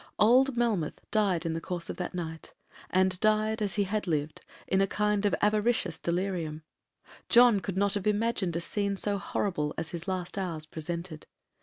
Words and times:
Old 0.17 0.57
Melmoth 0.57 0.97
died 1.11 1.45
in 1.45 1.53
the 1.53 1.61
course 1.61 1.87
of 1.87 1.97
that 1.97 2.15
night, 2.15 2.55
and 2.89 3.19
died 3.19 3.61
as 3.61 3.75
he 3.75 3.83
had 3.83 4.07
lived, 4.07 4.41
in 4.67 4.81
a 4.81 4.87
kind 4.87 5.27
of 5.27 5.35
avaricious 5.43 5.99
delirium. 5.99 6.63
John 7.29 7.59
could 7.59 7.77
not 7.77 7.93
have 7.93 8.07
imagined 8.07 8.55
a 8.55 8.61
scene 8.61 8.97
so 8.97 9.19
horrible 9.19 9.75
as 9.77 9.89
his 9.91 10.07
last 10.07 10.39
hours 10.39 10.65
presented. 10.65 11.27